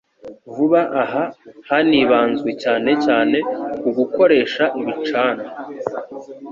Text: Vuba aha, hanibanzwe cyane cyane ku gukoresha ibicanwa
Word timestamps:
Vuba 0.55 0.81
aha, 1.03 1.23
hanibanzwe 1.69 2.49
cyane 2.63 2.91
cyane 3.05 3.37
ku 3.79 3.87
gukoresha 3.97 4.63
ibicanwa 4.81 5.47